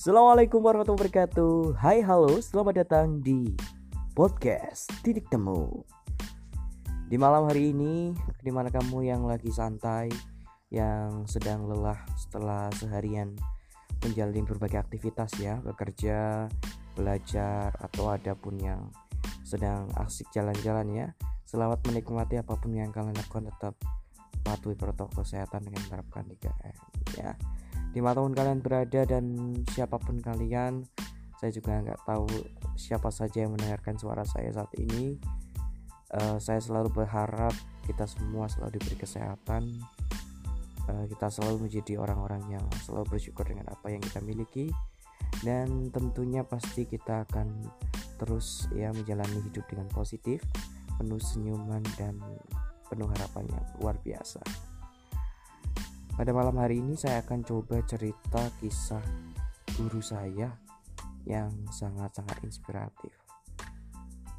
Assalamualaikum 0.00 0.64
warahmatullahi 0.64 1.12
wabarakatuh. 1.12 1.76
Hai 1.76 2.00
halo 2.00 2.40
selamat 2.40 2.88
datang 2.88 3.20
di 3.20 3.52
podcast 4.16 4.88
Titik 5.04 5.28
Temu. 5.28 5.84
Di 7.04 7.20
malam 7.20 7.44
hari 7.44 7.76
ini 7.76 8.16
Di 8.40 8.48
mana 8.48 8.72
kamu 8.72 9.04
yang 9.04 9.28
lagi 9.28 9.52
santai 9.52 10.08
Yang 10.72 11.36
sedang 11.36 11.68
lelah 11.68 12.00
setelah 12.16 12.72
seharian 12.80 13.36
Menjalani 14.00 14.40
berbagai 14.40 14.80
aktivitas 14.88 15.36
ya 15.36 15.60
Bekerja, 15.60 16.48
belajar 16.96 17.68
Atau 17.76 18.08
ada 18.08 18.32
pun 18.32 18.56
yang 18.56 18.88
sedang 19.44 19.84
asik 20.00 20.32
jalan-jalan 20.32 20.88
ya 20.96 21.06
Selamat 21.44 21.76
menikmati 21.84 22.40
apa 22.40 22.56
pun 22.56 22.72
yang 22.72 22.88
kalian 22.88 23.20
lakukan 23.20 23.52
Tetap 23.52 23.76
patuhi 24.48 24.80
protokol 24.80 25.20
kesehatan 25.20 25.60
dengan 25.68 25.84
menerapkan 25.92 26.24
3M 26.24 26.76
ya 27.20 27.36
di 27.90 27.98
mana 27.98 28.22
pun 28.22 28.34
kalian 28.34 28.62
berada 28.62 29.02
dan 29.02 29.54
siapa 29.74 29.98
pun 29.98 30.22
kalian 30.22 30.86
saya 31.40 31.56
juga 31.56 31.80
nggak 31.80 32.04
tahu 32.04 32.28
siapa 32.76 33.08
saja 33.08 33.48
yang 33.48 33.56
mendengarkan 33.56 33.96
suara 33.96 34.28
saya 34.28 34.52
saat 34.52 34.68
ini. 34.76 35.16
Uh, 36.10 36.36
saya 36.36 36.60
selalu 36.60 36.92
berharap 36.92 37.56
kita 37.88 38.04
semua 38.04 38.44
selalu 38.44 38.76
diberi 38.76 39.00
kesehatan. 39.00 39.64
Uh, 40.84 41.08
kita 41.08 41.32
selalu 41.32 41.64
menjadi 41.64 41.96
orang-orang 41.96 42.44
yang 42.60 42.64
selalu 42.84 43.16
bersyukur 43.16 43.48
dengan 43.48 43.72
apa 43.72 43.88
yang 43.88 44.04
kita 44.04 44.20
miliki. 44.20 44.68
Dan 45.40 45.88
tentunya 45.88 46.44
pasti 46.44 46.84
kita 46.84 47.24
akan 47.24 47.64
terus 48.20 48.68
ya 48.76 48.92
menjalani 48.92 49.40
hidup 49.40 49.64
dengan 49.64 49.88
positif 49.88 50.44
penuh 51.00 51.16
senyuman 51.16 51.80
dan 51.96 52.20
penuh 52.92 53.08
harapan 53.16 53.48
yang 53.48 53.64
luar 53.80 53.96
biasa. 54.04 54.69
Pada 56.16 56.34
malam 56.34 56.58
hari 56.58 56.82
ini 56.82 56.98
saya 56.98 57.22
akan 57.22 57.46
coba 57.46 57.78
cerita 57.86 58.42
kisah 58.58 59.02
guru 59.78 60.02
saya 60.02 60.50
yang 61.28 61.52
sangat-sangat 61.70 62.42
inspiratif. 62.42 63.14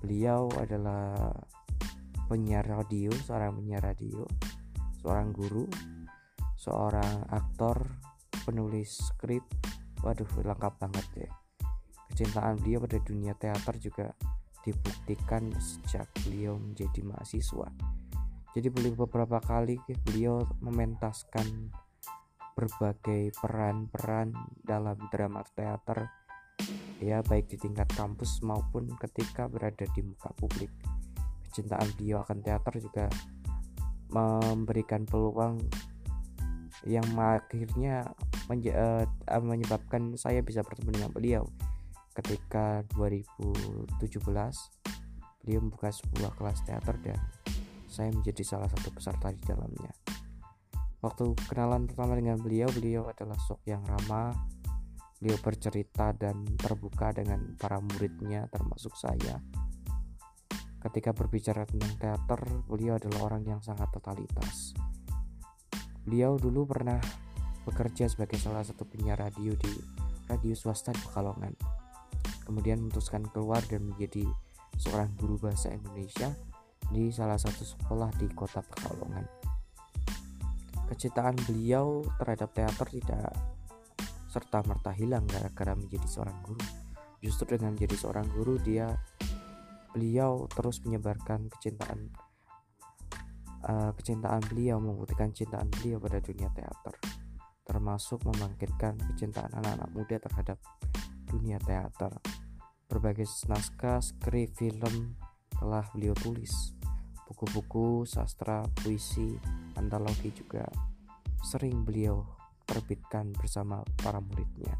Beliau 0.03 0.51
adalah 0.59 1.31
penyiar 2.27 2.67
radio, 2.67 3.13
seorang 3.13 3.55
penyiar 3.61 3.83
radio, 3.85 4.27
seorang 4.99 5.31
guru, 5.31 5.65
seorang 6.59 7.29
aktor, 7.31 7.87
penulis 8.43 8.99
skrip. 9.13 9.45
Waduh, 10.01 10.27
lengkap 10.41 10.73
banget 10.81 11.07
ya. 11.27 11.31
Kecintaan 12.11 12.59
beliau 12.59 12.83
pada 12.83 12.99
dunia 12.99 13.33
teater 13.37 13.77
juga 13.79 14.11
dibuktikan 14.61 15.49
sejak 15.57 16.09
beliau 16.21 16.57
menjadi 16.59 17.01
mahasiswa 17.01 17.69
jadi 18.51 18.67
beliau 18.67 19.07
beberapa 19.07 19.39
kali 19.39 19.79
beliau 20.03 20.43
mementaskan 20.59 21.71
berbagai 22.51 23.31
peran-peran 23.39 24.35
dalam 24.59 24.99
drama 25.07 25.39
teater 25.55 26.11
ya 27.01 27.23
baik 27.25 27.49
di 27.49 27.57
tingkat 27.57 27.89
kampus 27.95 28.43
maupun 28.45 28.91
ketika 28.99 29.47
berada 29.47 29.87
di 29.95 30.01
muka 30.03 30.29
publik. 30.37 30.69
Kecintaan 31.49 31.89
beliau 31.97 32.21
akan 32.21 32.37
teater 32.43 32.73
juga 32.77 33.05
memberikan 34.11 35.07
peluang 35.07 35.57
yang 36.83 37.05
akhirnya 37.17 38.03
menja- 38.51 39.07
uh, 39.07 39.41
menyebabkan 39.41 40.13
saya 40.19 40.43
bisa 40.43 40.61
bertemu 40.61 40.89
dengan 41.01 41.11
beliau. 41.11 41.43
Ketika 42.11 42.83
2017 42.93 43.95
beliau 45.41 45.59
membuka 45.63 45.89
sebuah 45.89 46.35
kelas 46.37 46.59
teater 46.67 46.95
dan 47.01 47.17
saya 47.91 48.09
menjadi 48.15 48.41
salah 48.47 48.71
satu 48.71 48.95
peserta 48.95 49.27
di 49.35 49.43
dalamnya. 49.43 49.91
Waktu 51.03 51.33
kenalan 51.49 51.91
pertama 51.91 52.15
dengan 52.15 52.39
beliau, 52.39 52.71
beliau 52.71 53.03
adalah 53.11 53.35
sok 53.35 53.65
yang 53.67 53.83
ramah. 53.83 54.31
Beliau 55.19 55.37
bercerita 55.37 56.15
dan 56.17 56.45
terbuka 56.57 57.13
dengan 57.13 57.53
para 57.59 57.77
muridnya 57.77 58.49
termasuk 58.49 58.95
saya. 58.97 59.37
Ketika 60.81 61.13
berbicara 61.13 61.67
tentang 61.69 61.93
teater, 62.01 62.41
beliau 62.65 62.97
adalah 62.97 63.29
orang 63.29 63.45
yang 63.45 63.61
sangat 63.61 63.85
totalitas. 63.93 64.73
Beliau 66.01 66.41
dulu 66.41 66.65
pernah 66.65 66.97
bekerja 67.69 68.09
sebagai 68.09 68.41
salah 68.41 68.65
satu 68.65 68.89
penyiar 68.89 69.21
radio 69.21 69.53
di 69.53 69.73
radio 70.25 70.57
swasta 70.57 70.89
di 70.89 71.01
Pekalongan. 71.05 71.53
Kemudian 72.45 72.81
memutuskan 72.81 73.21
keluar 73.29 73.61
dan 73.69 73.93
menjadi 73.93 74.25
seorang 74.81 75.13
guru 75.21 75.37
bahasa 75.37 75.69
Indonesia 75.69 76.33
di 76.91 77.07
salah 77.09 77.39
satu 77.39 77.63
sekolah 77.63 78.11
di 78.19 78.27
kota 78.35 78.59
Pekalongan. 78.59 79.25
Kecintaan 80.91 81.39
beliau 81.47 82.03
terhadap 82.19 82.51
teater 82.51 82.87
tidak 82.91 83.31
serta 84.27 84.59
merta 84.67 84.91
hilang 84.91 85.23
gara-gara 85.23 85.71
menjadi 85.71 86.07
seorang 86.07 86.37
guru. 86.43 86.63
Justru 87.23 87.55
dengan 87.55 87.79
menjadi 87.79 87.95
seorang 87.95 88.27
guru 88.35 88.59
dia 88.59 88.91
beliau 89.91 90.47
terus 90.51 90.79
menyebarkan 90.83 91.51
kecintaan 91.51 92.11
uh, 93.67 93.91
kecintaan 93.95 94.41
beliau 94.47 94.79
membuktikan 94.79 95.35
cintaan 95.35 95.67
beliau 95.67 95.99
pada 95.99 96.23
dunia 96.23 96.47
teater 96.55 96.95
termasuk 97.67 98.23
membangkitkan 98.23 98.97
kecintaan 99.13 99.51
anak-anak 99.51 99.89
muda 99.91 100.17
terhadap 100.19 100.57
dunia 101.27 101.59
teater 101.61 102.11
berbagai 102.87 103.27
naskah 103.47 104.03
skrip 104.03 104.51
film 104.55 105.15
telah 105.55 105.85
beliau 105.93 106.15
tulis 106.19 106.75
buku-buku 107.31 108.03
sastra, 108.03 108.59
puisi, 108.83 109.39
antologi 109.79 110.35
juga 110.35 110.67
sering 111.39 111.87
beliau 111.87 112.27
terbitkan 112.67 113.31
bersama 113.31 113.87
para 114.03 114.19
muridnya. 114.19 114.75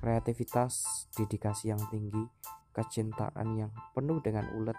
Kreativitas, 0.00 1.04
dedikasi 1.12 1.76
yang 1.76 1.80
tinggi, 1.92 2.24
kecintaan 2.72 3.60
yang 3.60 3.72
penuh 3.92 4.16
dengan 4.24 4.48
ulet, 4.56 4.76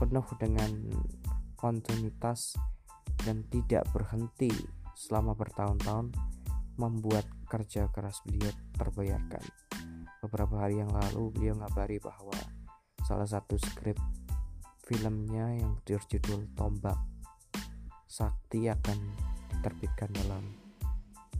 penuh 0.00 0.24
dengan 0.40 0.72
kontinuitas 1.60 2.56
dan 3.20 3.44
tidak 3.52 3.84
berhenti 3.92 4.48
selama 4.96 5.36
bertahun-tahun 5.36 6.16
membuat 6.80 7.28
kerja 7.52 7.92
keras 7.92 8.24
beliau 8.24 8.48
terbayarkan. 8.80 9.44
Beberapa 10.24 10.64
hari 10.64 10.80
yang 10.80 10.88
lalu 10.88 11.36
beliau 11.36 11.54
ngabari 11.60 12.00
bahwa 12.00 12.36
salah 13.04 13.28
satu 13.28 13.60
skrip 13.60 14.00
filmnya 14.88 15.52
yang 15.52 15.76
berjudul 15.84 16.56
Tombak 16.56 16.96
Sakti 18.08 18.72
akan 18.72 18.96
diterbitkan 19.52 20.08
dalam 20.16 20.40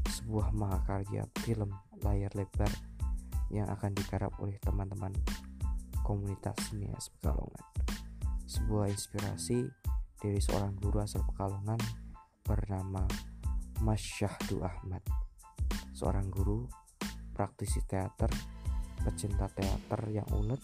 sebuah 0.04 0.52
mahakarya 0.52 1.24
film 1.40 1.72
layar 2.04 2.28
lebar 2.36 2.68
yang 3.48 3.64
akan 3.72 3.96
digarap 3.96 4.36
oleh 4.44 4.60
teman-teman 4.60 5.16
komunitas 6.04 6.60
sinias 6.68 7.08
Pekalongan. 7.08 7.64
Sebuah 8.44 8.92
inspirasi 8.92 9.64
dari 10.20 10.44
seorang 10.44 10.76
guru 10.76 11.00
asal 11.00 11.24
Pekalongan 11.24 11.80
bernama 12.44 13.08
Mas 13.80 14.04
Syahdu 14.04 14.60
Ahmad. 14.60 15.00
Seorang 15.96 16.28
guru, 16.28 16.68
praktisi 17.32 17.80
teater, 17.88 18.28
pecinta 19.00 19.48
teater 19.48 20.04
yang 20.12 20.28
ulet, 20.36 20.60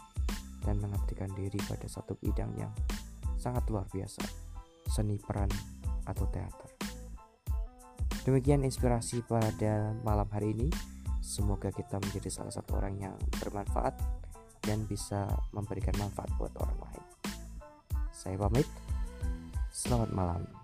dan 0.65 0.81
mengabdikan 0.81 1.29
diri 1.37 1.61
pada 1.69 1.85
satu 1.85 2.17
bidang 2.17 2.51
yang 2.57 2.73
sangat 3.37 3.63
luar 3.69 3.85
biasa, 3.93 4.25
seni 4.89 5.21
peran 5.21 5.53
atau 6.09 6.25
teater. 6.33 6.71
Demikian 8.25 8.65
inspirasi 8.65 9.21
pada 9.29 9.93
malam 10.01 10.25
hari 10.33 10.57
ini. 10.57 10.73
Semoga 11.21 11.69
kita 11.69 12.01
menjadi 12.01 12.29
salah 12.33 12.53
satu 12.53 12.81
orang 12.81 12.97
yang 12.97 13.15
bermanfaat 13.41 13.97
dan 14.65 14.89
bisa 14.89 15.29
memberikan 15.53 15.93
manfaat 16.01 16.33
buat 16.41 16.53
orang 16.57 16.79
lain. 16.89 17.05
Saya 18.13 18.41
pamit. 18.41 18.69
Selamat 19.69 20.09
malam. 20.17 20.64